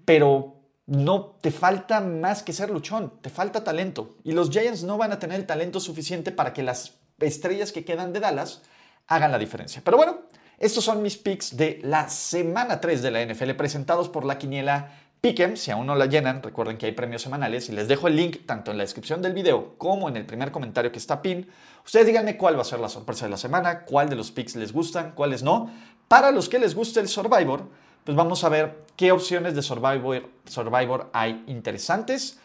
pero 0.04 0.56
no 0.87 1.37
te 1.40 1.50
falta 1.50 2.00
más 2.00 2.42
que 2.42 2.52
ser 2.52 2.70
luchón, 2.70 3.12
te 3.20 3.30
falta 3.30 3.64
talento. 3.64 4.16
Y 4.25 4.32
los 4.32 4.50
Giants 4.50 4.84
no 4.84 4.99
van 4.99 5.12
a 5.12 5.18
tener 5.18 5.40
el 5.40 5.46
talento 5.46 5.80
suficiente 5.80 6.32
para 6.32 6.52
que 6.52 6.62
las 6.62 6.94
estrellas 7.18 7.72
que 7.72 7.84
quedan 7.84 8.12
de 8.12 8.20
Dallas 8.20 8.62
hagan 9.06 9.32
la 9.32 9.38
diferencia. 9.38 9.82
Pero 9.84 9.96
bueno, 9.96 10.18
estos 10.58 10.84
son 10.84 11.02
mis 11.02 11.16
picks 11.16 11.56
de 11.56 11.80
la 11.82 12.08
semana 12.08 12.80
3 12.80 13.02
de 13.02 13.11
la 13.11 13.25
NFL 13.25 13.50
presentados 13.52 14.08
por 14.08 14.25
la 14.25 14.38
quiniela 14.38 14.92
Pick'em. 15.23 15.57
Si 15.57 15.71
aún 15.71 15.87
no 15.87 15.95
la 15.95 16.07
llenan, 16.07 16.43
recuerden 16.43 16.76
que 16.76 16.87
hay 16.87 16.93
premios 16.93 17.23
semanales 17.23 17.69
y 17.69 17.73
les 17.73 17.87
dejo 17.87 18.09
el 18.09 18.17
link 18.17 18.38
tanto 18.45 18.73
en 18.73 18.76
la 18.76 18.83
descripción 18.83 19.23
del 19.23 19.35
video 19.35 19.79
como 19.79 20.09
en 20.09 20.17
el 20.17 20.26
primer 20.26 20.50
comentario 20.50 20.91
que 20.91 20.99
está 20.99 21.23
pin. 21.23 21.49
Ustedes 21.85 22.09
díganme 22.09 22.37
cuál 22.37 22.57
va 22.57 22.62
a 22.62 22.64
ser 22.64 22.81
la 22.81 22.88
sorpresa 22.88 23.26
de 23.26 23.31
la 23.31 23.37
semana, 23.37 23.85
cuál 23.85 24.11
de 24.11 24.17
los 24.17 24.33
picks 24.33 24.57
les 24.57 24.73
gustan, 24.73 25.12
cuáles 25.12 25.45
no. 25.45 25.71
Para 26.09 26.33
los 26.33 26.49
que 26.49 26.59
les 26.59 26.75
guste 26.75 26.99
el 26.99 27.07
Survivor, 27.07 27.69
pues 28.02 28.17
vamos 28.17 28.43
a 28.43 28.49
ver 28.49 28.85
qué 28.97 29.12
opciones 29.12 29.55
de 29.55 29.62
Survivor, 29.62 30.29
Survivor 30.45 31.09
hay 31.12 31.45
interesantes. 31.47 32.41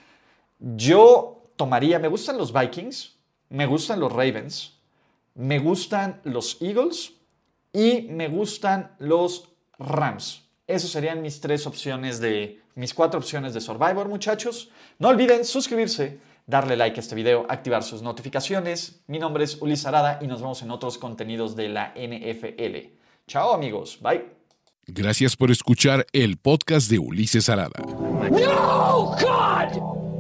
Yo 0.60 1.50
tomaría, 1.56 1.98
me 1.98 2.10
gustan 2.10 2.38
los 2.38 2.54
Vikings, 2.54 3.18
me 3.50 3.66
gustan 3.66 4.00
los 4.00 4.12
Ravens, 4.12 4.80
me 5.34 5.58
gustan 5.58 6.22
los 6.26 6.62
Eagles 6.62 7.14
y 7.74 8.04
me 8.12 8.28
gustan 8.28 8.96
los 9.00 9.50
Rams. 9.80 10.47
Esas 10.68 10.92
serían 10.92 11.22
mis 11.22 11.40
tres 11.40 11.66
opciones 11.66 12.20
de, 12.20 12.60
mis 12.76 12.94
cuatro 12.94 13.20
opciones 13.20 13.54
de 13.54 13.62
Survivor, 13.62 14.10
muchachos. 14.10 14.70
No 15.00 15.08
olviden 15.08 15.46
suscribirse, 15.46 16.20
darle 16.46 16.76
like 16.76 17.00
a 17.00 17.02
este 17.02 17.16
video, 17.16 17.46
activar 17.48 17.84
sus 17.84 18.02
notificaciones. 18.02 19.00
Mi 19.08 19.18
nombre 19.18 19.46
es 19.46 19.62
Ulises 19.62 19.86
Arada 19.86 20.20
y 20.22 20.28
nos 20.28 20.42
vemos 20.42 20.62
en 20.62 20.72
otros 20.72 20.98
contenidos 20.98 21.56
de 21.56 21.70
la 21.70 21.94
NFL. 21.96 22.90
Chao 23.28 23.54
amigos, 23.54 23.98
bye. 24.02 24.26
Gracias 24.88 25.38
por 25.38 25.52
escuchar 25.52 26.06
el 26.12 26.38
podcast 26.38 26.90
de 26.90 27.00
Ulises 27.00 27.48
Arada. 27.50 27.80
No, 27.80 29.16
God! 29.22 29.97